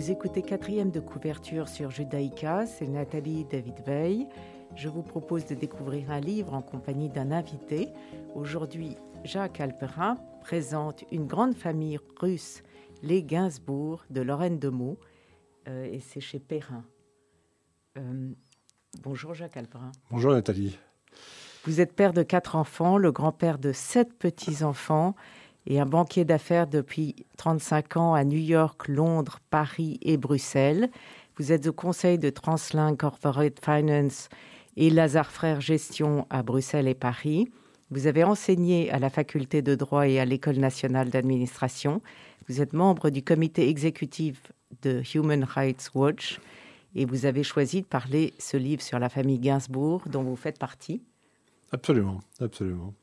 [0.00, 4.28] Vous écoutez quatrième de couverture sur Judaïka, c'est Nathalie David Veil.
[4.76, 7.88] Je vous propose de découvrir un livre en compagnie d'un invité.
[8.34, 12.62] Aujourd'hui, Jacques Alperin présente une grande famille russe,
[13.02, 14.98] les Gainsbourg de Lorraine de Meaux,
[15.68, 16.84] euh, et c'est chez Perrin.
[17.98, 18.30] Euh,
[19.02, 19.92] bonjour Jacques Alperin.
[20.10, 20.78] Bonjour Nathalie.
[21.64, 25.14] Vous êtes père de quatre enfants, le grand-père de sept petits-enfants
[25.66, 30.90] et un banquier d'affaires depuis 35 ans à New York, Londres, Paris et Bruxelles.
[31.36, 34.28] Vous êtes au conseil de Translink Corporate Finance
[34.80, 37.50] et Lazare Frères Gestion à Bruxelles et Paris.
[37.90, 42.00] Vous avez enseigné à la faculté de droit et à l'école nationale d'administration.
[42.48, 44.40] Vous êtes membre du comité exécutif
[44.80, 46.40] de Human Rights Watch
[46.94, 50.58] et vous avez choisi de parler ce livre sur la famille Gainsbourg dont vous faites
[50.58, 51.02] partie.
[51.72, 52.94] Absolument, absolument.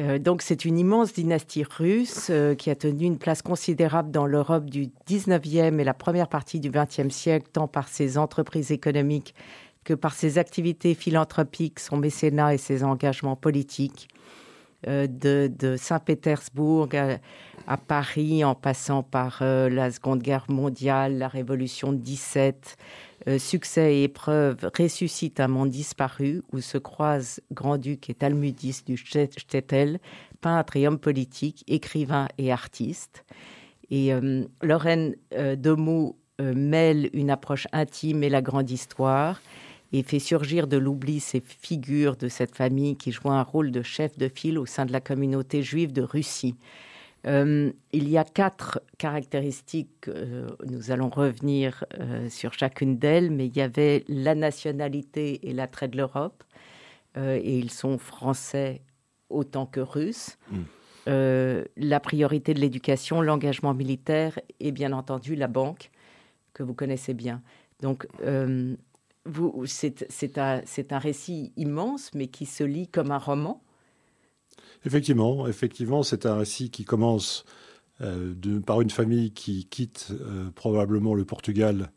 [0.00, 4.26] Euh, donc c'est une immense dynastie russe euh, qui a tenu une place considérable dans
[4.26, 9.34] l'Europe du 19e et la première partie du 20e siècle, tant par ses entreprises économiques
[9.84, 14.08] que par ses activités philanthropiques, son mécénat et ses engagements politiques.
[14.88, 16.88] Euh, de, Saint-Pétersbourg
[17.68, 22.76] à, Paris, en passant par la Seconde Guerre mondiale, la Révolution de 17,
[23.28, 28.96] euh, succès et épreuves ressuscite un monde disparu où se croisent Grand-Duc et Talmudis du
[28.96, 30.00] Stettel,
[30.40, 33.24] peintre et homme politique, écrivain et artiste.
[33.90, 39.40] Et euh, Lorraine euh, Demeaux mêle une approche intime et la grande histoire
[39.92, 43.82] et fait surgir de l'oubli ces figures de cette famille qui joue un rôle de
[43.82, 46.56] chef de file au sein de la communauté juive de Russie.
[47.26, 53.46] Euh, il y a quatre caractéristiques, euh, nous allons revenir euh, sur chacune d'elles, mais
[53.46, 56.42] il y avait la nationalité et l'attrait de l'Europe,
[57.14, 58.80] et ils sont français
[59.28, 60.38] autant que russes.
[60.50, 61.64] Mm.
[61.76, 65.90] la priorité de l'éducation, l'engagement militaire et bien entendu la banque,
[66.54, 67.42] que vous connaissez bien.
[67.82, 68.06] Donc,
[69.66, 73.62] c'est un, récit immense, mais qui se lit comme un roman.
[74.84, 77.44] Effectivement, effectivement, c'est un récit qui commence
[78.00, 78.34] euh,
[78.66, 81.92] par une famille qui quitte euh, probablement le Portugal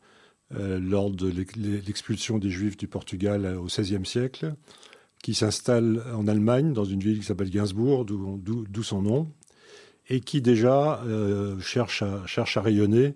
[0.54, 4.54] euh, lors de l'expulsion des Juifs du Portugal au XVIe siècle,
[5.22, 9.32] qui s'installe en Allemagne dans une ville qui s'appelle Gainsbourg, d'où son nom,
[10.08, 11.02] et qui déjà
[11.60, 13.14] cherche à rayonner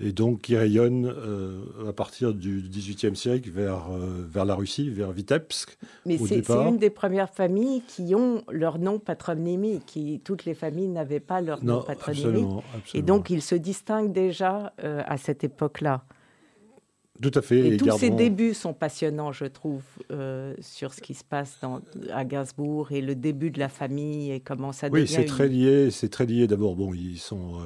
[0.00, 4.90] et donc qui rayonne euh, à partir du XVIIIe siècle vers, euh, vers la Russie,
[4.90, 5.78] vers Vitebsk.
[6.06, 9.86] Mais c'est une des premières familles qui ont leur nom patronymique.
[9.86, 12.64] Qui, toutes les familles n'avaient pas leur nom patronymique.
[12.94, 16.04] Et donc ils se distinguent déjà euh, à cette époque-là.
[17.20, 17.68] Tout à fait.
[17.68, 19.82] Et, tous ces débuts sont passionnants, je trouve,
[20.60, 21.80] sur ce qui se passe dans,
[22.12, 25.02] à Gainsbourg et le début de la famille et comment ça devient.
[25.02, 25.92] Oui, c'est très lié.
[25.92, 26.48] C'est très lié.
[26.48, 27.60] D'abord, bon, ils sont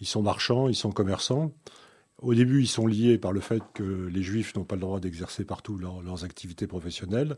[0.00, 1.52] ils sont marchands, ils sont commerçants.
[2.20, 4.98] Au début, ils sont liés par le fait que les juifs n'ont pas le droit
[4.98, 7.36] d'exercer partout leurs activités professionnelles.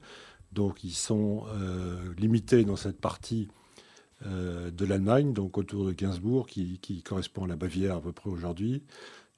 [0.53, 3.49] Donc, ils sont euh, limités dans cette partie
[4.27, 8.31] euh, de l'Allemagne, donc autour de Gainsbourg, qui, correspond à la Bavière à peu près
[8.31, 8.83] aujourd'hui.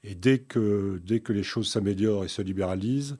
[0.04, 3.16] Et dès que, dès que les choses s'améliorent et se libéralisent,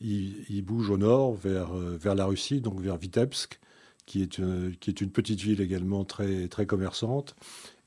[0.00, 3.60] ils, bougent au nord vers, euh, vers la Russie, donc vers Vitebsk,
[4.04, 7.34] qui est, une, qui est une petite ville également très, très commerçante.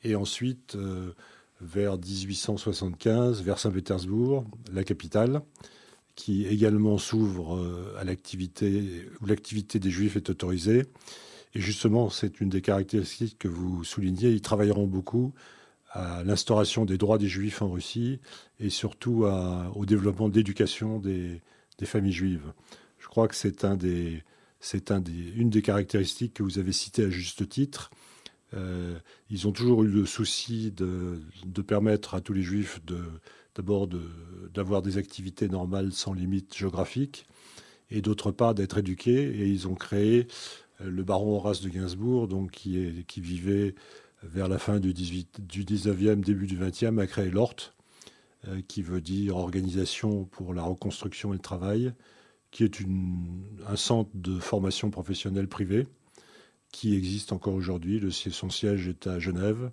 [0.04, 0.78] Et ensuite,
[1.62, 5.42] vers 1875, vers Saint-Pétersbourg, la capitale,
[6.16, 10.84] qui également s'ouvre euh, à l'activité, où l'activité des Juifs est autorisée.
[11.54, 14.30] Et justement, c'est une des caractéristiques que vous soulignez.
[14.30, 15.34] Ils travailleront beaucoup
[15.92, 18.20] à l'instauration des droits des Juifs en Russie
[18.60, 19.26] et surtout
[19.76, 21.42] au développement de l'éducation des,
[21.86, 22.52] familles juives.
[23.00, 27.92] Je crois que c'est une des caractéristiques que vous avez citées à juste titre.
[28.54, 28.98] Euh,
[29.30, 31.20] ils ont toujours eu le souci de,
[31.62, 32.80] permettre à tous les juifs
[33.56, 33.88] d'abord
[34.54, 37.26] d'avoir des activités normales sans limite géographique
[37.90, 39.24] et d'autre part d'être éduqués.
[39.24, 40.28] Et ils ont créé
[40.82, 43.76] euh, le baron Horace de Gainsbourg, donc qui, vivait
[44.24, 47.74] vers la fin du, 18, du 19e, début du 20e, a créé l'ORT,
[48.48, 51.94] euh, qui veut dire Organisation pour la reconstruction et le travail,
[52.52, 52.80] qui est
[53.68, 55.88] un centre de formation professionnelle privée
[56.76, 58.02] qui existe encore aujourd'hui.
[58.12, 59.72] son siège est à Genève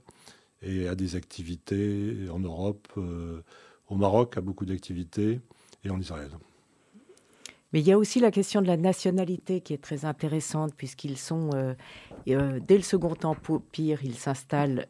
[0.63, 3.43] et a des activités en Europe, euh,
[3.89, 5.41] au Maroc a beaucoup d'activités
[5.85, 6.31] et en Israël.
[7.73, 11.19] Mais il y a aussi la question de la nationalité qui est très intéressante, puisqu'ils
[11.19, 11.75] sont, euh,
[12.29, 14.87] euh, dès le Second Empire, ils s'installent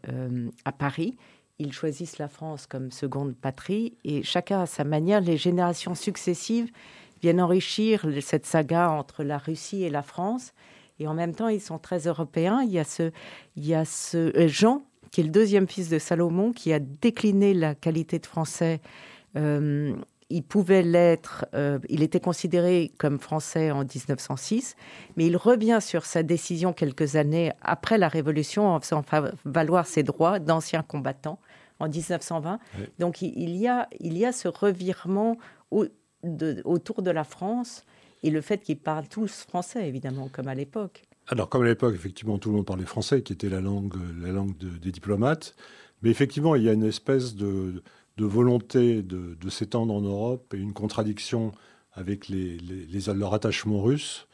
[0.67, 1.17] à Paris.
[1.59, 6.71] Ils choisissent la France comme seconde patrie, et chacun à sa manière, les générations successives
[7.23, 10.53] viennent enrichir cette saga entre la Russie et la France.
[11.03, 12.63] Et en même temps, ils sont très européens.
[12.63, 13.11] Il y a ce,
[13.57, 17.55] il y a ce Jean, qui est le deuxième fils de Salomon, qui a décliné
[17.55, 18.81] la qualité de français
[20.33, 24.77] il pouvait l'être, euh, il était considéré comme français en 1906,
[25.17, 29.05] mais il revient sur sa décision quelques années après la Révolution en faisant
[29.45, 31.39] valoir ses droits d'ancien combattant
[31.81, 32.59] en 1920.
[32.99, 35.37] Donc il y, a, il y a ce revirement
[35.71, 37.85] autour de la France
[38.23, 41.03] et le fait qu'ils parlent tous français, évidemment, comme à l'époque.
[41.29, 44.33] Alors, comme à l'époque, effectivement, tout le monde parlait français, qui était la langue, la
[44.33, 45.55] langue des diplomates.
[46.03, 47.83] Mais effectivement, il y a une espèce de,
[48.17, 51.53] de volonté de, s'étendre en Europe et une contradiction
[51.93, 52.59] avec les,
[53.15, 54.27] leur attachement russe.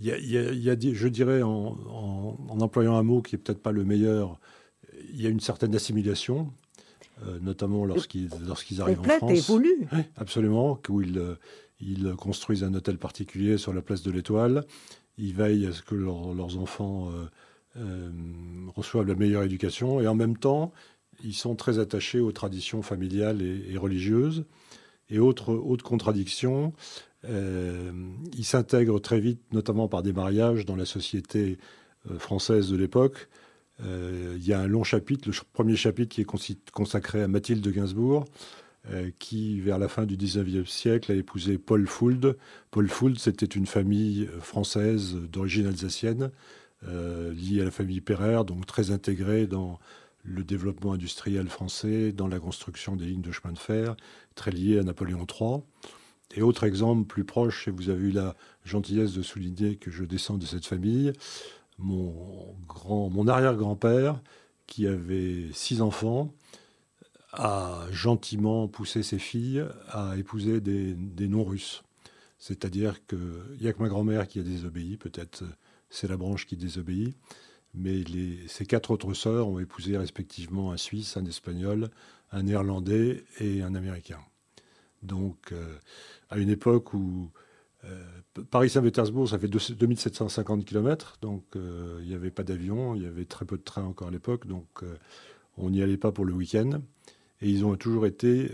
[0.00, 4.38] Il y a, je dirais, en, employant un mot qui est peut-être pas le meilleur,
[5.12, 6.52] il y a une certaine assimilation,
[7.26, 8.30] euh, notamment lorsqu'ils
[8.80, 9.30] arrivent en France.
[9.32, 9.88] évolue.
[9.92, 11.20] Oui, absolument, où ils,
[11.80, 14.64] ils, construisent un hôtel particulier sur la place de l'Étoile.
[15.16, 17.24] Ils veillent à ce que leurs enfants euh,
[17.76, 18.10] euh,
[18.74, 20.72] reçoivent la meilleure éducation et en même temps,
[21.24, 24.44] ils sont très attachés aux traditions familiales et, religieuses.
[25.10, 26.74] Et autre, autre contradiction,
[27.24, 27.90] euh,
[28.36, 31.58] ils s'intègrent très vite, notamment par des mariages, dans la société
[32.18, 33.28] française de l'époque.
[33.80, 37.70] Il y a un long chapitre, le premier chapitre qui est consacré à Mathilde de
[37.70, 38.24] Gainsbourg,
[39.18, 42.38] qui, vers la fin du 19e siècle, a épousé Paul Fould.
[42.70, 46.30] Paul Fould, c'était une famille française d'origine alsacienne,
[46.82, 49.78] liée à la famille Pereire, donc très intégrée dans
[50.24, 53.96] le développement industriel français dans la construction des lignes de chemin de fer,
[54.34, 55.60] très lié à Napoléon III.
[56.34, 60.04] Et autre exemple plus proche, et vous avez eu la gentillesse de souligner que je
[60.04, 61.12] descends de cette famille,
[61.78, 62.54] mon,
[62.88, 64.20] mon arrière-grand-père,
[64.66, 66.34] qui avait six enfants,
[67.32, 71.82] a gentiment poussé ses filles à épouser des, non-russes.
[72.38, 73.18] C'est-à-dire qu'il
[73.60, 75.44] n'y a que ma grand-mère qui a désobéi, peut-être
[75.90, 77.16] c'est la branche qui désobéit,
[77.74, 81.90] mais les, ses quatre autres sœurs ont épousé respectivement un Suisse, un Espagnol,
[82.32, 84.20] un Néerlandais et un Américain.
[85.02, 85.76] Donc, euh,
[86.30, 87.30] à une époque où
[87.84, 88.04] euh,
[88.50, 93.24] Paris-Saint-Pétersbourg, ça fait 2750 km, donc euh, il n'y avait pas d'avion, il y avait
[93.24, 94.66] très peu de trains encore à l'époque, donc
[95.56, 96.80] on n'y allait pas pour le week-end.
[97.40, 98.50] Et ils ont toujours été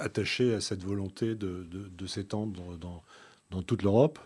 [0.00, 2.76] attachés à cette volonté de, s'étendre
[3.50, 4.18] dans, toute l'Europe.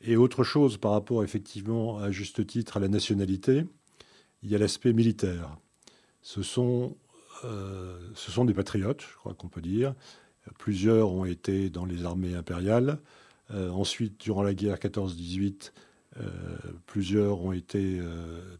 [0.00, 3.64] Et autre chose par rapport effectivement à juste titre à la nationalité,
[4.42, 5.56] il y a l'aspect militaire.
[6.22, 6.96] Ce sont,
[7.44, 7.98] euh,
[8.44, 9.94] des patriotes, je crois qu'on peut dire.
[10.58, 12.98] Plusieurs ont été dans les armées impériales.
[13.50, 15.72] Euh, ensuite, durant la guerre 14-18,
[16.16, 16.30] euh,
[16.86, 18.00] plusieurs ont été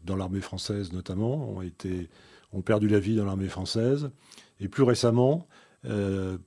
[0.03, 2.09] dans l'armée française notamment, ont, été,
[2.55, 4.09] ont perdu la vie dans l'armée française.
[4.59, 5.47] Et plus récemment,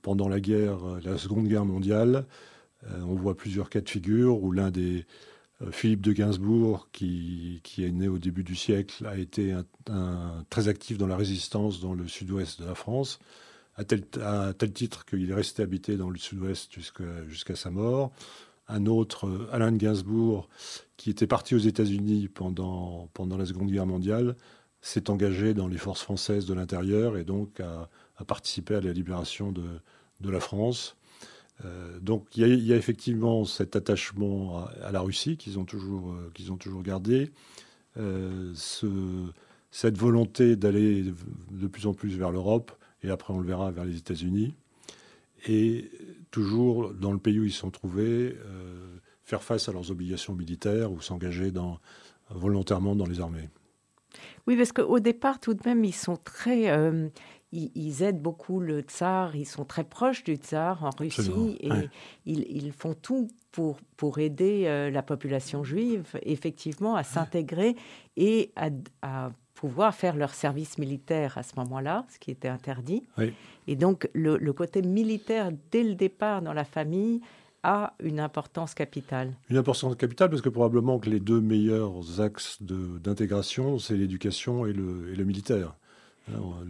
[0.01, 2.25] pendant la guerre, la Seconde Guerre mondiale,
[2.87, 5.05] euh, on voit plusieurs cas de figure où l'un des
[5.61, 9.55] euh, Philippe de Gainsbourg, qui, est né au début du siècle, a été
[10.49, 13.19] très actif dans la résistance dans le sud-ouest de la France,
[13.75, 14.03] à tel,
[14.73, 16.71] titre qu'il est resté habité dans le sud-ouest
[17.27, 18.11] jusqu'à sa mort.
[18.71, 20.47] Un autre, euh, Alain de Gainsbourg,
[20.95, 24.35] qui était parti aux États-Unis pendant, la Seconde Guerre mondiale,
[24.81, 27.89] s'est engagé dans les forces françaises de l'intérieur et donc a,
[28.25, 30.97] participé à la libération de la France.
[31.65, 36.81] Euh, donc il y, a effectivement cet attachement à, la Russie qu'ils ont toujours, euh,
[36.81, 37.31] gardé,
[37.97, 38.53] euh,
[39.71, 41.03] cette volonté d'aller
[41.51, 42.71] de plus en plus vers l'Europe,
[43.03, 44.53] et après on le verra vers les États-Unis,
[45.47, 45.91] et
[46.31, 48.35] toujours dans le pays où ils sont trouvés,
[49.23, 51.51] faire face à leurs obligations militaires ou s'engager
[52.29, 53.49] volontairement dans les armées.
[54.47, 56.69] Oui, parce qu'au départ, tout de même, ils sont très,
[57.51, 61.69] ils, aident beaucoup le tsar, ils sont très proches du tsar en Russie et
[62.25, 67.75] ils, font tout pour, pour aider euh, la population juive effectivement à s'intégrer
[68.17, 73.03] et à, pouvoir faire leur service militaire à ce moment-là, ce qui était interdit.
[73.67, 77.19] Et donc le, côté militaire dès le départ dans la famille
[77.63, 79.33] a une importance capitale.
[79.49, 84.73] Une importance capitale parce que probablement que les deux meilleurs axes d'intégration, c'est l'éducation et
[84.73, 85.75] le, et le militaire.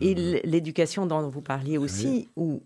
[0.01, 0.15] Et
[0.45, 2.61] l'éducation dont vous parliez aussi, où,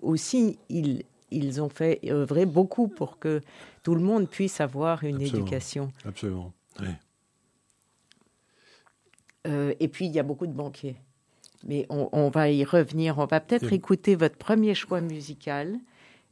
[0.00, 3.40] aussi ils, ils ont fait œuvrer beaucoup pour que
[3.82, 5.90] tout le monde puisse avoir une éducation.
[6.04, 6.52] Absolument.
[9.46, 10.96] Euh, et puis, il y a beaucoup de banquiers.
[11.64, 13.18] Mais on, va y revenir.
[13.18, 15.78] On va peut-être écouter votre premier choix musical.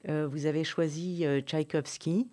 [0.09, 2.29] Vous avez choisi Tchaïkovski,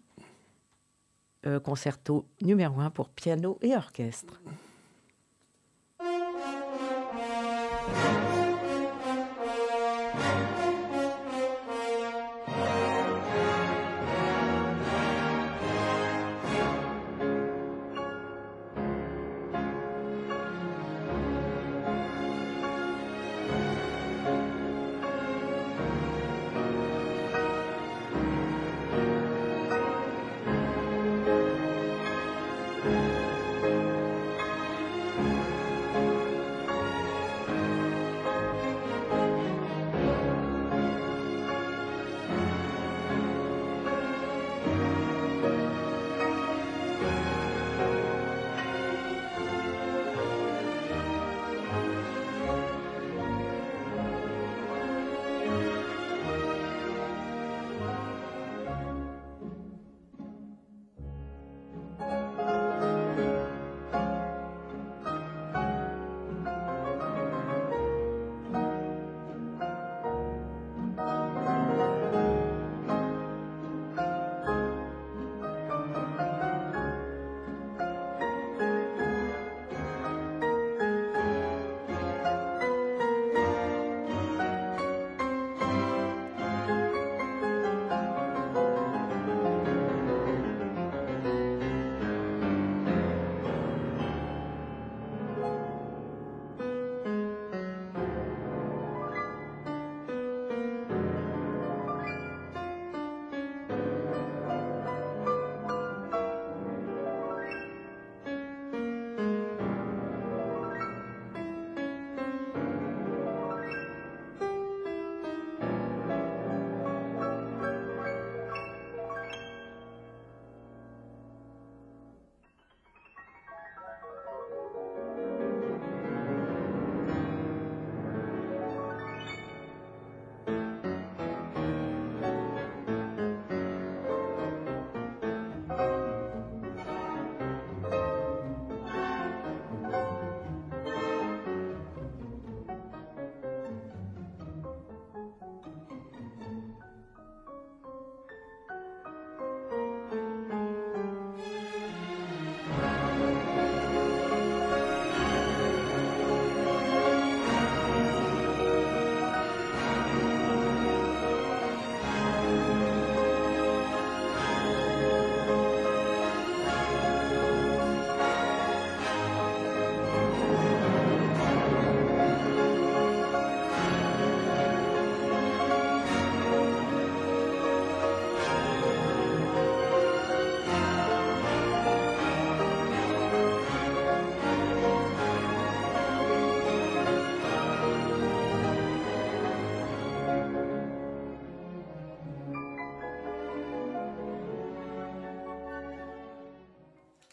[1.64, 4.42] concerto numéro 1 pour piano et orchestre.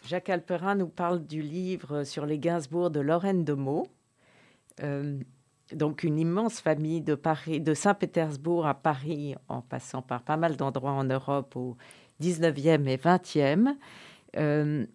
[0.08, 3.88] Jacques Alperin nous parle du livre sur les Gainsbourg de Lorraine de Meaux.
[4.82, 5.18] Euh,
[5.74, 11.04] donc une immense famille de Saint-Pétersbourg à Paris, en passant par pas mal d'endroits en
[11.04, 11.76] Europe au
[12.22, 13.76] 19e et 20e.
[14.38, 14.86] Euh,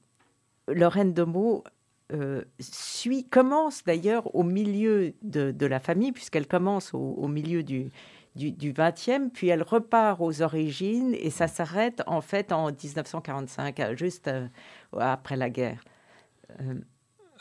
[0.68, 1.64] Lorraine de Meaux
[2.12, 7.92] euh, suit, commence d'ailleurs au milieu de, la famille, puisqu'elle commence au, milieu du,
[8.36, 13.96] du, du 20e, puis elle repart aux origines et ça s'arrête en fait en 1945,
[13.96, 14.30] juste
[14.98, 15.84] après la guerre
[16.62, 16.76] euh,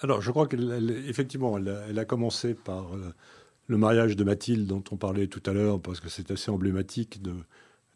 [0.00, 3.14] Alors, je crois qu'effectivement, elle, elle, a commencé par euh,
[3.66, 7.22] le mariage de Mathilde, dont on parlait tout à l'heure, parce que c'est assez emblématique
[7.22, 7.34] de,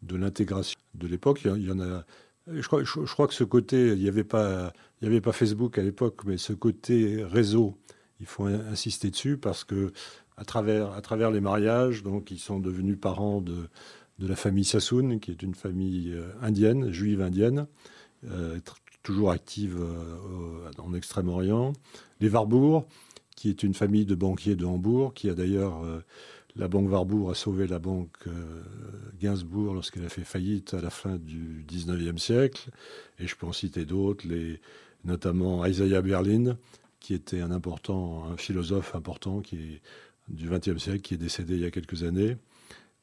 [0.01, 1.41] de l'intégration de l'époque.
[1.45, 2.05] Il, y en a.
[2.47, 4.25] Je crois, je, crois que ce côté, il n'y avait,
[5.01, 7.77] avait pas Facebook à l'époque, mais ce côté réseau,
[8.19, 9.91] il faut insister dessus parce que
[10.37, 13.67] à travers, à travers les mariages, donc ils sont devenus parents de,
[14.19, 17.67] de la famille Sassoon, qui est une famille euh, indienne, juive indienne,
[19.07, 21.71] toujours active euh, en Extrême-Orient.
[22.19, 22.83] Les Warburg,
[23.37, 26.03] qui est une famille de banquiers de Hambourg, qui a d'ailleurs, euh,
[26.57, 28.63] la banque Warburg a sauvé la banque euh,
[29.21, 32.69] Gainsbourg lorsqu'elle a fait faillite à la fin du 19e siècle.
[33.17, 34.25] Et je peux en citer d'autres,
[35.05, 36.57] notamment Isaiah Berlin,
[36.99, 39.81] qui était un important, un philosophe important qui est,
[40.27, 42.37] du XXe siècle, qui est décédé il y a quelques années,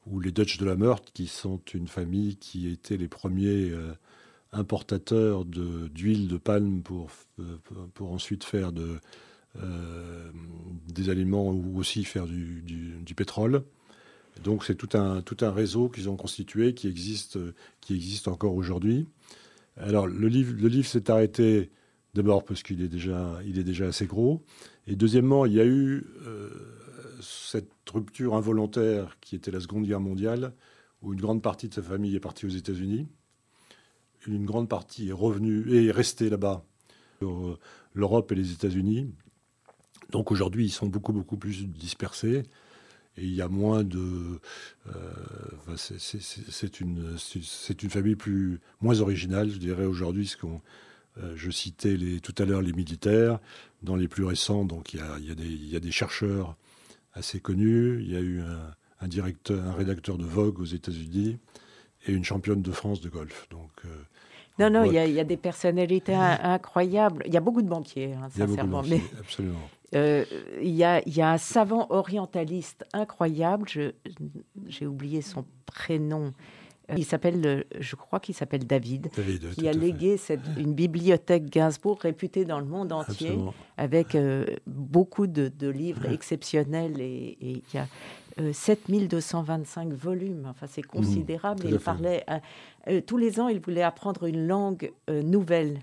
[0.06, 3.72] ou les Dutch de la Meurthe, qui sont une famille qui était les premiers
[4.54, 7.56] importateur d'huile de, palme pour, euh,
[7.94, 8.72] pour ensuite faire
[9.56, 10.30] euh,
[10.92, 13.62] des aliments ou aussi faire du, du, pétrole.
[14.42, 17.38] Donc c'est tout un, tout un réseau qu'ils ont constitué qui existe,
[17.80, 19.06] qui existe encore aujourd'hui.
[19.76, 21.70] Alors le livre, le livre s'est arrêté
[22.14, 24.42] d'abord parce qu'il est, déjà, est déjà assez gros.
[24.86, 26.50] Et deuxièmement, il y a eu euh,
[27.24, 30.52] cette rupture involontaire qui était la Seconde Guerre mondiale,
[31.02, 33.06] où une grande partie de sa famille est partie aux États-Unis.
[34.26, 36.64] Une grande partie est revenue et est restée là-bas,
[37.92, 39.12] l'Europe et les États-Unis.
[40.10, 42.44] Donc aujourd'hui, ils sont beaucoup, beaucoup plus dispersés.
[43.16, 44.40] Et il y a moins de.
[44.88, 47.16] Euh, c'est une,
[47.88, 50.26] famille plus, moins originale, je dirais, aujourd'hui.
[50.26, 50.60] Ce qu'on,
[51.18, 53.38] euh, je citais tout à l'heure les militaires.
[53.82, 56.56] Dans les plus récents, donc il y a, il y a des, chercheurs
[57.14, 58.00] assez connus.
[58.02, 61.38] Il y a eu un, un, directeur, un rédacteur de Vogue aux États-Unis
[62.06, 63.48] et une championne de France de golf.
[63.50, 63.88] Donc, euh,
[64.58, 67.24] non, non, il y, a, il y, a des personnalités incroyables.
[67.26, 68.82] Il y a beaucoup de banquiers, hein, sincèrement.
[68.82, 69.58] mais, absolument.
[69.94, 70.24] Euh,
[70.60, 73.68] il, y a, il y, a, un savant orientaliste incroyable,
[74.66, 76.32] j'ai oublié son prénom.
[76.90, 79.10] Euh, il s'appelle, je crois qu'il s'appelle David,
[79.54, 83.38] qui a légué cette, une bibliothèque Gainsbourg réputée dans le monde entier,
[83.76, 87.00] avec euh, beaucoup de, de livres exceptionnels.
[87.00, 87.86] Et, et, il y a
[88.52, 91.64] 7225 volumes, enfin c'est mmh, considérable.
[91.66, 92.24] il parlait,
[93.06, 95.78] tous les ans, il voulait apprendre une langue nouvelle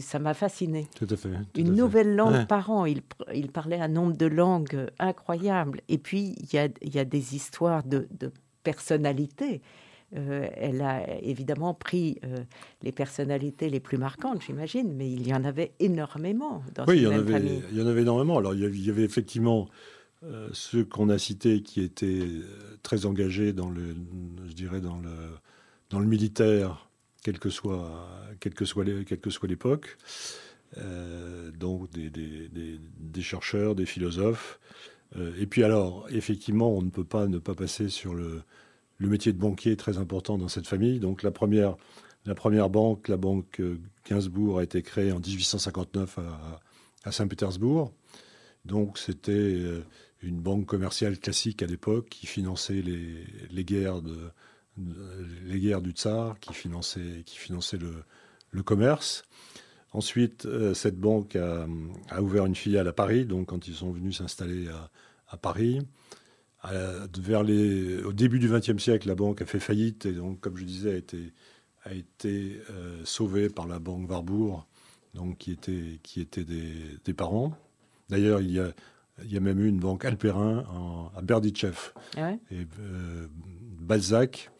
[0.00, 0.88] ça m'a fasciné.
[0.96, 1.28] Tout à fait.
[1.56, 2.86] Une nouvelle langue par an.
[2.86, 3.02] Il,
[3.32, 5.80] il, parlait un nombre de langues incroyable.
[5.88, 8.32] Et puis, il y a, il y a des histoires de, de
[8.64, 9.62] personnalités.
[10.14, 12.38] Euh, elle a évidemment pris euh,
[12.82, 17.02] les personnalités les plus marquantes, j'imagine, mais il y en avait énormément dans oui, il
[17.02, 18.38] y, en avait, il y en avait énormément.
[18.38, 19.68] Alors, il y avait, effectivement
[20.22, 22.28] euh, ceux qu'on a cités qui étaient
[22.84, 23.96] très engagés dans le,
[24.46, 25.10] je dirais, dans le,
[25.90, 26.88] dans le militaire
[27.24, 28.08] quelle que soit,
[28.38, 29.98] quelle que soit, quelle que soit l'époque.
[31.58, 34.60] Donc des, des, des, chercheurs, des philosophes.
[35.38, 38.42] Et puis alors, effectivement, on ne peut pas ne pas passer sur le,
[38.98, 41.00] le, métier de banquier très important dans cette famille.
[41.00, 41.76] Donc la première,
[42.24, 43.60] la première banque, la banque
[44.08, 46.18] Gainsbourg, a été créée en 1859
[47.04, 47.92] à, Saint-Pétersbourg.
[48.64, 49.84] Donc c'était euh,
[50.22, 54.02] une banque commerciale classique à l'époque qui finançait les, guerres
[55.44, 57.38] les guerres du tsar qui finançaient, qui
[58.50, 59.24] le, commerce.
[59.92, 61.66] Ensuite, euh, cette banque a,
[62.20, 64.68] ouvert une filiale à Paris, donc quand ils sont venus s'installer
[65.28, 65.80] à, Paris.
[67.18, 70.56] Vers les, au début du XXe siècle, la banque a fait faillite et donc, comme
[70.56, 71.32] je disais, a été,
[71.84, 74.64] a été euh, sauvée par la banque Warburg,
[75.14, 76.72] donc qui était, qui était des,
[77.04, 77.56] des parents.
[78.08, 78.72] D'ailleurs, il y a,
[79.24, 80.64] il y a même eu une banque Alperin
[81.16, 81.92] à Berditchev.
[82.16, 83.26] Ah et euh,
[83.80, 84.50] Balzac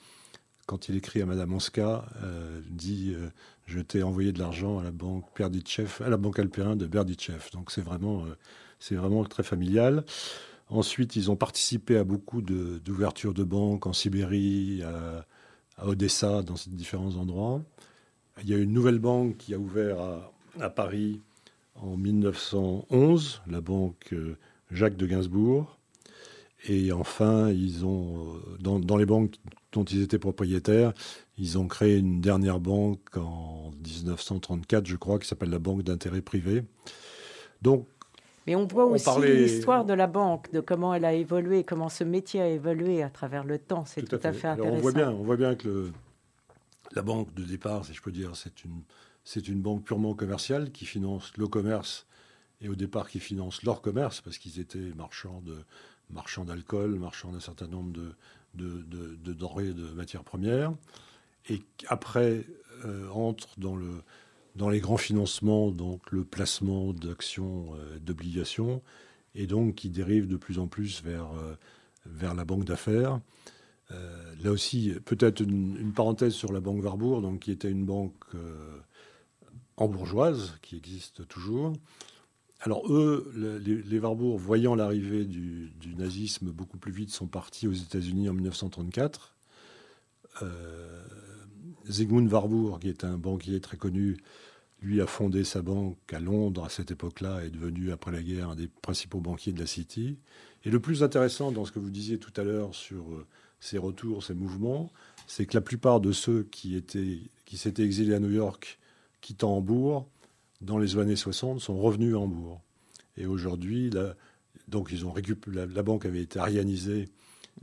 [0.66, 3.28] quand il écrit à Madame Onska, euh, dit euh,
[3.66, 7.50] Je t'ai envoyé de l'argent à la banque Berditchev, à la banque Alpérin de Berditchev.
[7.52, 8.24] Donc c'est vraiment,
[8.80, 10.04] c'est vraiment très familial.
[10.68, 17.16] Ensuite, ils ont participé à beaucoup d'ouvertures de, banques en Sibérie, à, Odessa, dans différents
[17.16, 17.62] endroits.
[18.42, 19.98] Il y a une nouvelle banque qui a ouvert
[20.60, 21.20] à, Paris
[21.74, 24.14] en 1911, la banque
[24.70, 25.78] Jacques de Gainsbourg.
[26.68, 29.36] Et enfin, ils ont, dans, dans les banques
[29.72, 30.92] dont ils étaient propriétaires.
[31.38, 36.22] Ils ont créé une dernière banque en 1934, je crois, qui s'appelle la Banque d'intérêt
[36.22, 36.64] privé.
[37.62, 37.86] Donc,
[38.46, 42.04] mais on voit aussi l'histoire de la banque, de comment elle a évolué, comment ce
[42.04, 43.84] métier a évolué à travers le temps.
[43.84, 44.76] C'est tout, à fait, intéressant.
[44.76, 45.92] on, voit bien, on voit bien que le,
[46.94, 48.82] la banque de départ, si je peux dire, c'est une,
[49.24, 52.06] c'est une banque purement commerciale qui finance le commerce
[52.60, 55.56] et au départ qui finance leur commerce parce qu'ils étaient marchands de
[56.10, 58.14] marchands d'alcool, marchands d'un certain nombre de,
[58.54, 60.72] de, de, denrées, de matières premières,
[61.48, 62.44] et après
[62.84, 64.02] euh, entre dans, le,
[64.56, 68.82] dans les grands financements, donc le placement d'actions, euh, d'obligations,
[69.34, 71.54] et donc qui dérive de plus en plus vers, euh,
[72.34, 73.20] la banque d'affaires.
[74.42, 78.24] là aussi, peut-être une, parenthèse sur la banque Warburg, qui était une banque
[79.76, 81.72] en bourgeoise, qui existe toujours,
[82.60, 83.32] alors eux,
[83.64, 89.36] les, Warburg, voyant l'arrivée du, nazisme beaucoup plus vite, sont partis aux États-Unis en 1934.
[90.42, 91.02] Euh,
[91.88, 94.16] Zygmunt Warburg, qui est un banquier très connu,
[94.86, 98.50] lui a fondé sa banque à Londres à cette époque-là, est devenu après la guerre
[98.50, 100.16] un des principaux banquiers de la City.
[100.64, 103.26] Et le plus intéressant dans ce que vous disiez tout à l'heure sur euh,
[103.58, 104.92] ces retours, ces mouvements,
[105.26, 108.78] c'est que la plupart de ceux qui, étaient, qui s'étaient exilés à New York,
[109.20, 110.08] quittant Hambourg,
[110.60, 112.60] dans les années 60, sont revenus à Hambourg.
[113.16, 113.90] Et aujourd'hui,
[114.68, 115.14] donc ils ont
[115.48, 117.08] la, la, banque avait été arianisée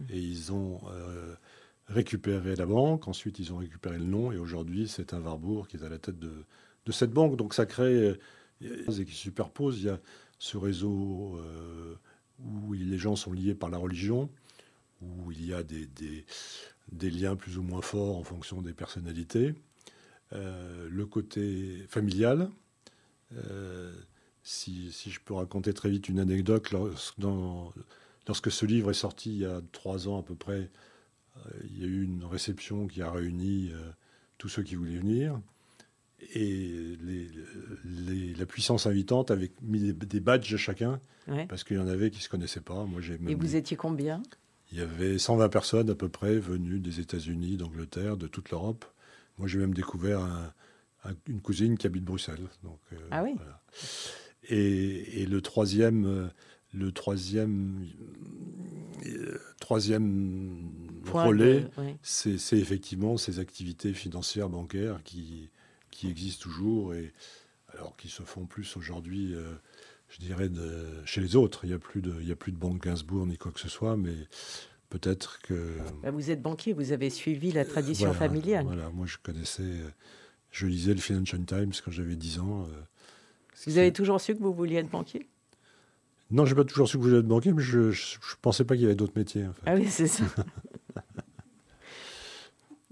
[0.10, 1.36] et ils ont euh,
[1.88, 3.08] récupéré la banque.
[3.08, 6.00] Ensuite, ils ont récupéré le nom et aujourd'hui, c'est un Warburg qui est à la
[6.00, 6.46] tête de,
[6.86, 7.36] de cette banque.
[7.38, 8.18] Donc ça crée
[8.62, 9.80] et qui superpose.
[9.80, 10.00] Il y a
[10.40, 11.96] ce réseau euh,
[12.40, 14.30] où les gens sont liés par la religion,
[15.02, 16.26] où il y a des,
[17.02, 19.54] liens plus ou moins forts en fonction des personnalités.
[20.32, 22.50] le côté familial.
[24.44, 26.74] Si, je peux raconter très vite une anecdote,
[28.28, 30.70] lorsque ce livre est sorti il y a trois ans à peu près,
[31.64, 33.72] il y a eu une réception qui a réuni
[34.38, 35.40] tous ceux qui voulaient venir.
[36.36, 41.00] Et les, la puissance invitante avait mis des, badges à chacun,
[41.48, 42.86] parce qu'il y en avait qui ne se connaissaient pas.
[42.86, 44.22] Moi, j'ai Et vous étiez combien?
[44.72, 48.86] Il y avait 120 personnes à peu près venues des États-Unis, d'Angleterre, de toute l'Europe.
[49.38, 50.54] Moi, j'ai même découvert
[51.28, 52.48] une cousine qui habite Bruxelles.
[52.64, 53.36] Donc, euh, ah oui
[54.50, 56.28] et, le troisième, euh,
[56.74, 57.88] le troisième,
[59.06, 60.70] euh, troisième
[61.06, 61.66] relais,
[62.02, 65.50] c'est effectivement ces activités financières bancaires qui,
[65.94, 67.14] qui existent toujours et
[67.74, 69.54] alors qui se font plus aujourd'hui, euh,
[70.10, 71.62] je dirais, de, chez les autres.
[71.64, 73.60] Il n'y a, plus de, il y a plus de banque Gainsbourg ni quoi que
[73.60, 74.16] ce soit, mais
[74.90, 75.78] peut-être que...
[76.04, 78.66] Bah, vous êtes banquier, vous avez suivi la tradition familiale.
[78.66, 79.82] Voilà, moi je connaissais,
[80.52, 82.68] je lisais le Financial Times quand j'avais 10 ans.
[83.66, 85.28] vous avez toujours su que vous vouliez être banquier?
[86.32, 88.76] Non, j'ai pas toujours su que vous vouliez être banquier, mais je ne pensais pas
[88.76, 89.46] qu'il y avait d'autres métiers.
[89.66, 90.24] Ah oui, c'est ça.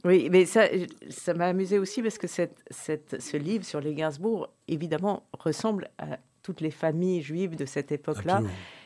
[0.03, 0.67] oui, mais ça,
[1.09, 5.89] ça m'a amusé aussi parce que cette, cette, ce livre sur les Gainsbourg, évidemment, ressemble
[5.97, 8.41] à toutes les familles juives de cette époque-là,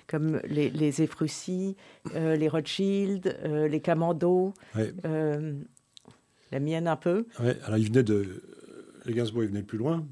[0.08, 5.54] comme les, les euh, les Rothschild, euh, les Camando, euh,
[6.51, 7.25] la mienne un peu.
[7.39, 8.43] Alors ils venaient de.
[9.06, 10.06] Les Gainsbourg, ils venaient plus loin,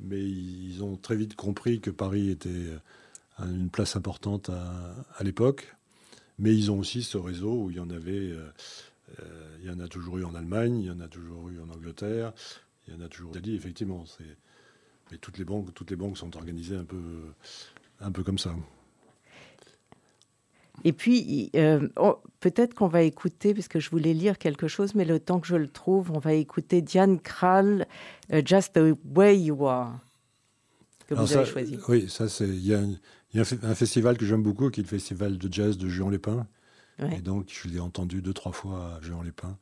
[0.00, 2.48] mais ils ont très vite compris que Paris était
[3.38, 5.74] une place importante à, l'époque.
[6.38, 8.32] Mais ils ont aussi ce réseau où il y en avait,
[9.08, 11.48] euh, euh, il y en a toujours eu en Allemagne, il y en a toujours
[11.48, 12.32] eu en Angleterre,
[12.86, 14.04] il y en a toujours en Italie, effectivement.
[15.10, 17.32] Mais toutes les banques, toutes les banques sont organisées un peu,
[18.00, 18.54] un peu comme ça.
[20.84, 24.94] Et puis, euh, oh, peut-être qu'on va écouter, parce que je voulais lire quelque chose,
[24.94, 27.86] mais le temps que je le trouve, on va écouter Diane Krall,
[28.44, 29.98] Just the Way You Are,
[31.06, 31.78] que vous avez choisi.
[31.88, 32.48] Oui, ça, c'est.
[32.48, 32.76] Il y
[33.34, 35.88] y a un, festival que j'aime beaucoup, qui est le festival de jazz de
[36.98, 39.58] Et donc, je l'ai entendu deux, trois fois à Juan-les-Pins.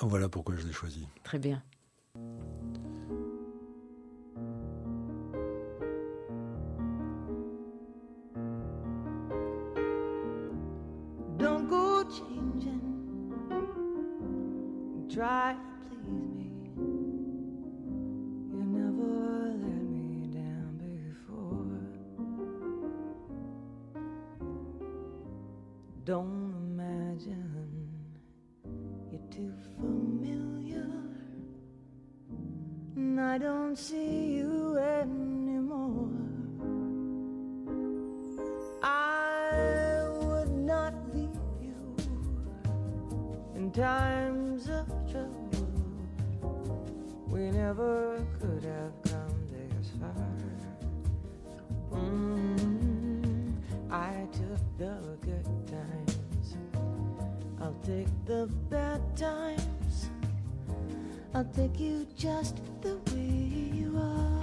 [0.00, 1.06] Voilà pourquoi je l'ai choisi.
[1.24, 1.62] Très bien.
[11.38, 12.80] Don't go changing.
[15.08, 15.54] Try
[26.10, 27.88] Don't imagine
[29.12, 30.90] you're too familiar.
[32.96, 35.39] And I don't see you anymore.
[57.90, 60.10] Take the bad times.
[61.34, 63.32] I'll take you just the way
[63.80, 64.40] you are.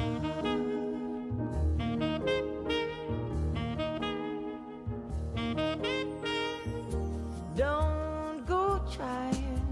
[7.56, 9.66] Don't go trying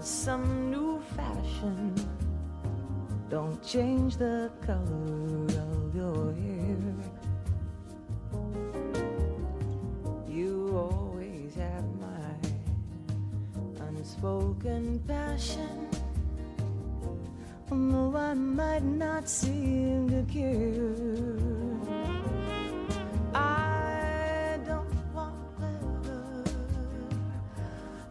[0.00, 1.94] some new fashion.
[3.30, 4.99] Don't change the color
[15.10, 15.88] passion.
[17.70, 20.94] Although I might not seem to care,
[23.34, 26.44] I don't want clever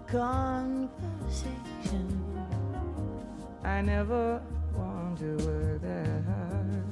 [0.07, 2.07] conversation.
[3.63, 4.41] I never
[4.75, 6.83] want to work that hard.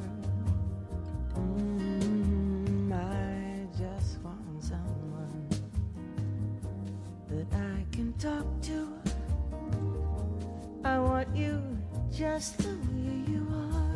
[2.93, 5.49] I just want someone
[7.29, 8.96] that I can talk to
[10.87, 11.61] I want you
[12.09, 13.95] just the way you are.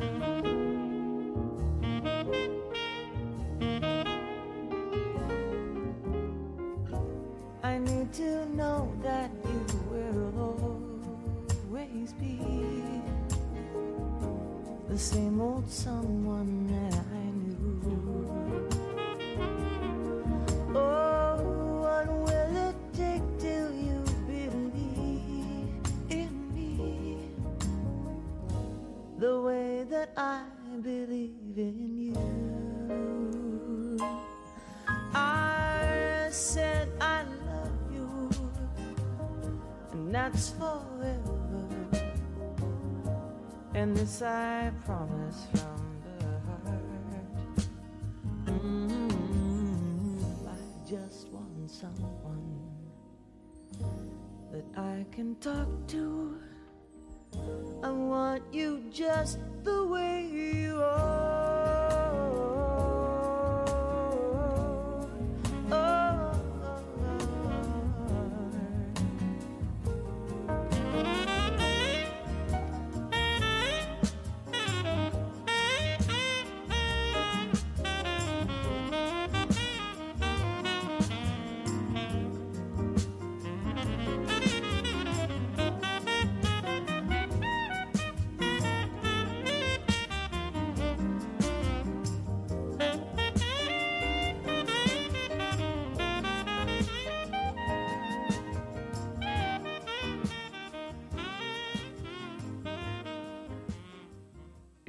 [7.64, 10.34] I need to know that you will
[11.70, 12.38] always be
[14.90, 17.01] the same old someone that
[30.02, 30.42] that I
[30.82, 32.18] believe in you.
[35.14, 38.32] I said I love you,
[39.92, 41.68] and that's forever.
[43.76, 47.62] And this I promise from the heart.
[48.46, 50.18] Mm-hmm.
[50.48, 52.58] I just want someone
[54.52, 56.40] that I can talk to.
[57.84, 61.31] I want you just the way you are.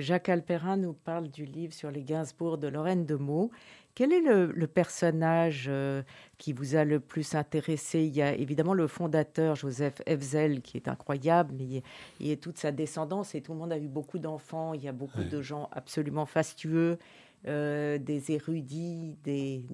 [0.03, 3.51] Jacques Alperin nous parle du livre sur les Gainsbourg de Lorraine de Meaux.
[3.95, 6.03] Quel est le, personnage euh,
[6.39, 8.01] qui vous a le plus intéressé?
[8.01, 11.83] Il y a évidemment le fondateur, Joseph Hefzel, qui est incroyable, mais
[12.21, 14.73] il y a, toute sa descendance et tout le monde a eu beaucoup d'enfants.
[14.75, 16.99] Il y a beaucoup de gens absolument fastueux,
[17.47, 19.67] euh, des érudits, des...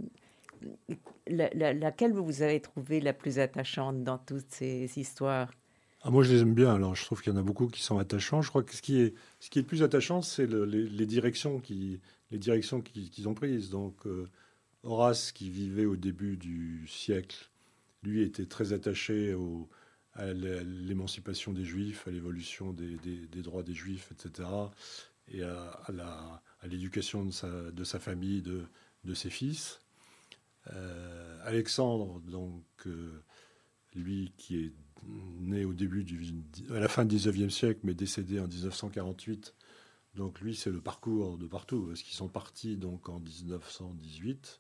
[1.28, 5.48] laquelle vous avez trouvé la plus attachante dans toutes ces histoires?
[6.02, 6.74] Ah, moi, je les aime bien.
[6.74, 8.40] Alors, je trouve qu'il y en a beaucoup qui sont attachants.
[8.42, 11.61] Je crois que ce qui est, ce qui est le plus attachant, c'est les, directions
[11.61, 12.00] qu'ils
[13.26, 13.70] ont prises.
[13.70, 14.28] Donc, euh,
[14.84, 17.50] Horace, qui vivait au début du siècle,
[18.02, 19.37] lui était très attaché
[20.14, 24.48] à l'émancipation des Juifs, à l'évolution des, droits des Juifs, etc.,
[25.30, 28.64] et à, l'éducation de sa, famille, de,
[29.04, 29.80] de ses fils.
[30.72, 33.22] Euh, Alexandre, donc, euh,
[33.94, 34.72] lui qui est
[35.40, 36.35] né au début du,
[36.70, 39.55] à la fin du 19e siècle, mais décédé en 1948.
[40.14, 44.59] Donc lui, c'est le parcours de partout, parce qu'ils sont partis donc en 1918.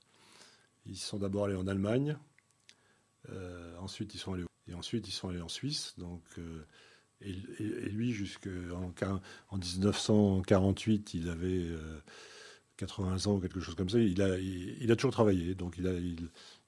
[0.86, 2.16] Ils sont d'abord allés en Allemagne,
[3.30, 5.94] euh, ensuite ils sont allés et ensuite ils sont allés en Suisse.
[5.98, 6.64] Donc euh,
[7.20, 8.92] et, lui, jusqu'en
[9.50, 11.66] en 1948, il avait
[12.76, 13.98] 80 euh, ans ou quelque chose comme ça.
[13.98, 15.92] Il a, toujours travaillé, donc il a,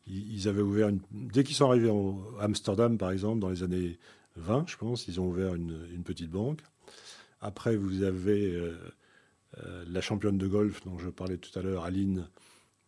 [0.07, 1.01] ils avaient ouvert une...
[1.11, 3.99] Dès qu'ils sont arrivés à Amsterdam, par exemple, dans les années
[4.37, 6.61] 20, je pense, ils ont ouvert une, petite banque.
[7.41, 8.77] Après, vous avez euh,
[9.59, 12.29] euh, la championne de golf dont je parlais tout à l'heure, Aline,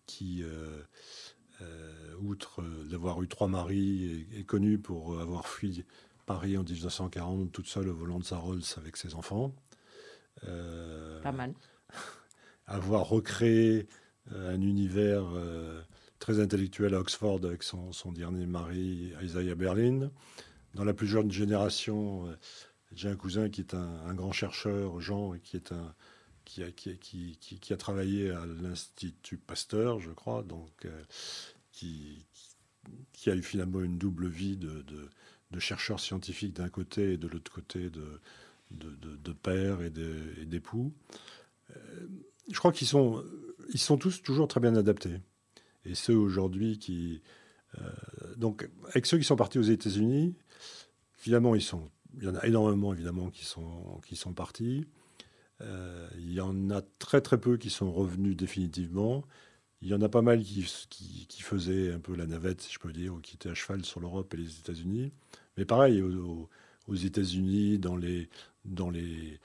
[0.06, 0.82] qui, euh,
[2.20, 5.84] outre d'avoir eu trois maris, est, connue pour avoir fui
[6.26, 9.54] Paris en 1940 toute seule au volant de sa Rolls avec ses enfants.
[10.40, 11.54] Pas mal.
[12.66, 13.86] avoir recréé
[14.34, 15.24] un univers
[16.22, 20.08] très intellectuel à Oxford avec son, dernier mari, Isaiah Berlin.
[20.74, 22.36] Dans la plus jeune génération, euh,
[22.94, 25.56] j'ai un cousin qui est un, grand chercheur, Jean, qui,
[26.62, 31.02] a, travaillé à l'Institut Pasteur, je crois, donc euh,
[31.72, 32.24] qui,
[33.26, 35.08] a eu finalement une double vie de,
[35.58, 38.20] chercheur scientifique d'un côté et de l'autre côté de,
[38.70, 40.94] de, père et d'époux.
[41.76, 42.06] Euh,
[42.48, 43.24] je crois qu'ils sont,
[43.72, 45.18] ils sont tous toujours très bien adaptés
[45.84, 47.22] et ceux aujourd'hui qui.
[47.80, 47.90] Euh,
[48.36, 50.34] donc, avec ceux qui sont partis aux États-Unis,
[51.14, 54.86] finalement, ils sont, il y en a énormément, évidemment, qui sont, qui sont partis.
[55.62, 59.24] Euh, il y en a très, très peu qui sont revenus définitivement.
[59.80, 60.64] Il y en a pas mal qui,
[61.28, 63.84] qui, faisaient un peu la navette, si je peux dire, ou qui étaient à cheval
[63.84, 65.12] sur l'Europe et les États-Unis.
[65.56, 66.02] Mais pareil,
[66.88, 68.28] aux, États-Unis, dans les,
[68.64, 69.38] dans les,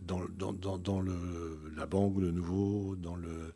[0.00, 3.54] dans, dans, dans, dans le, la banque de nouveau, dans le,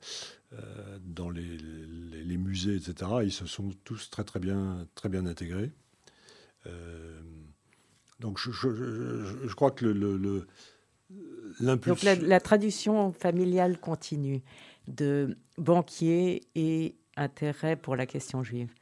[0.52, 1.58] euh, dans les,
[2.24, 3.10] les, musées, etc.
[3.22, 5.72] Ils se sont tous très très bien, très bien intégrés.
[6.66, 7.20] Euh,
[8.20, 8.68] donc je, je,
[9.46, 10.46] je, crois que le, le,
[11.60, 14.42] Donc la, la, tradition familiale continue
[14.88, 18.72] de banquier et intérêt pour la question juive.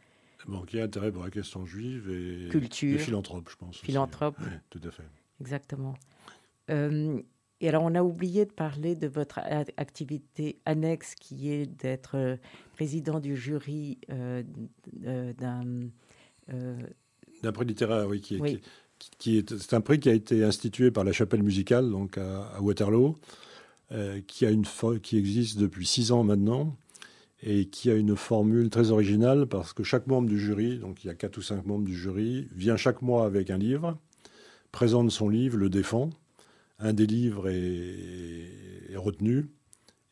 [0.49, 3.01] Banquier, intérêt pour la question juive et, Culture.
[3.01, 3.79] philanthrope, je pense.
[3.79, 4.37] Philanthrope.
[4.41, 5.05] Oui, tout à fait.
[5.41, 5.95] Exactement.
[6.71, 7.21] Euh,
[7.63, 9.39] et alors, on a oublié de parler de votre
[9.77, 12.37] activité annexe qui est d'être euh,
[12.75, 14.43] président du jury euh,
[15.07, 15.63] euh, d'un.
[16.49, 18.41] d'un prix littéraire, oui, qui,
[18.99, 22.61] Qui, est, c'est un prix qui a été institué par la Chapelle musicale, donc à,
[22.61, 23.17] Waterloo,
[24.27, 24.65] qui, a une
[25.01, 26.77] qui existe depuis six ans maintenant,
[27.43, 31.09] et qui a une formule très originale parce que chaque membre du jury, donc il
[31.09, 33.99] y a quatre ou cinq membres du jury, vient chaque mois avec un livre,
[34.71, 36.11] présente son livre, le défend
[36.83, 39.49] un des livres est, retenu,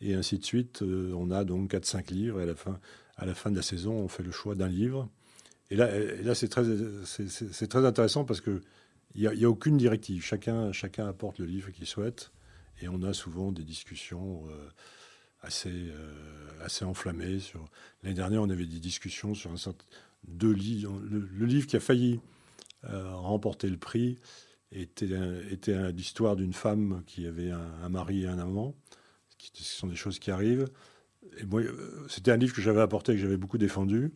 [0.00, 0.82] et ainsi de suite.
[0.82, 2.80] Euh, on a donc 4-5 livres, et à la, fin,
[3.16, 5.08] à la fin de la saison, on fait le choix d'un livre.
[5.70, 5.90] Et là,
[6.22, 6.64] là c'est très,
[7.04, 8.62] c'est très intéressant parce que
[9.16, 10.22] il n'y a, aucune directive.
[10.22, 12.30] Chacun, chacun apporte le livre qu'il souhaite.
[12.80, 14.44] Et on a souvent des discussions
[15.42, 15.92] assez,
[16.62, 17.40] assez enflammées.
[17.40, 17.64] Sur...
[18.02, 19.84] L'année dernière, on avait des discussions sur un certain...
[20.28, 21.00] Deux livres.
[21.08, 22.20] Le, livre qui a failli
[22.82, 24.18] remporter le prix
[24.70, 25.08] était,
[25.50, 28.74] était l'histoire d'une femme qui avait un, mari et un amant.
[29.54, 30.68] Ce sont des choses qui arrivent.
[31.38, 31.62] Et moi,
[32.08, 34.12] c'était un livre que j'avais apporté, que j'avais beaucoup défendu.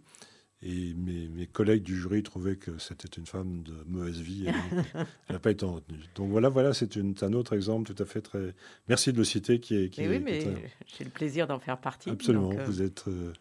[0.67, 4.47] Et mes, collègues du jury trouvaient que c'était une femme de mauvaise vie.
[4.95, 6.01] Elle n'a pas été retenue.
[6.15, 8.55] Donc voilà, voilà c'est un autre exemple tout à fait très.
[8.89, 9.91] Merci de le citer, qui est.
[9.91, 10.41] Qui oui, mais
[10.87, 12.09] j'ai le plaisir d'en faire partie.
[12.09, 13.33] Absolument, euh, vous êtes euh,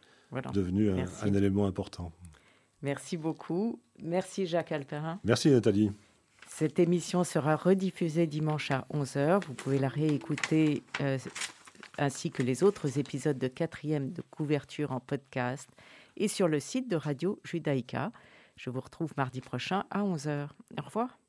[0.54, 2.12] devenu un, un, élément important.
[2.82, 3.80] Merci beaucoup.
[4.02, 5.20] Merci Jacques Alperin.
[5.24, 5.92] Merci Nathalie.
[6.56, 9.44] Cette émission sera rediffusée dimanche à 11h.
[9.48, 11.18] Vous pouvez la réécouter euh,
[11.98, 15.70] ainsi que les autres épisodes de quatrième de couverture en podcast
[16.18, 18.12] et sur le site de Radio Judaïka.
[18.56, 20.50] Je vous retrouve mardi prochain à 11h.
[20.78, 21.20] Au revoir.